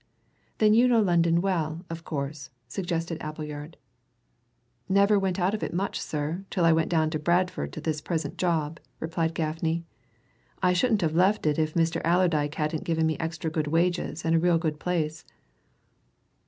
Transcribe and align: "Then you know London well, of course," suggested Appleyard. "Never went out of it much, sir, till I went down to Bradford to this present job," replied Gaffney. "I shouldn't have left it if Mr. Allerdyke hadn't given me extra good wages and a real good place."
"Then 0.57 0.73
you 0.73 0.87
know 0.87 0.99
London 0.99 1.41
well, 1.43 1.85
of 1.87 2.03
course," 2.05 2.49
suggested 2.67 3.21
Appleyard. 3.21 3.77
"Never 4.89 5.19
went 5.19 5.39
out 5.39 5.53
of 5.53 5.61
it 5.61 5.75
much, 5.75 6.01
sir, 6.01 6.43
till 6.49 6.65
I 6.65 6.73
went 6.73 6.89
down 6.89 7.11
to 7.11 7.19
Bradford 7.19 7.71
to 7.73 7.81
this 7.81 8.01
present 8.01 8.35
job," 8.35 8.79
replied 8.99 9.35
Gaffney. 9.35 9.83
"I 10.59 10.73
shouldn't 10.73 11.01
have 11.01 11.13
left 11.13 11.45
it 11.45 11.59
if 11.59 11.75
Mr. 11.75 12.01
Allerdyke 12.03 12.55
hadn't 12.55 12.83
given 12.83 13.05
me 13.05 13.15
extra 13.19 13.51
good 13.51 13.67
wages 13.67 14.25
and 14.25 14.33
a 14.33 14.39
real 14.39 14.57
good 14.57 14.79
place." 14.79 15.23